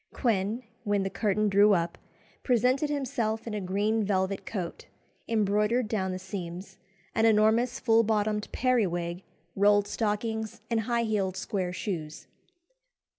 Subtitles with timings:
[0.13, 1.95] Quin, when the curtain drew up,
[2.41, 4.87] presented himself in a green velvet coat,
[5.27, 6.79] embroidered down the seams,
[7.13, 9.21] an enormous full bottomed periwig,
[9.55, 12.25] rolled stockings, and high heeled square shoes.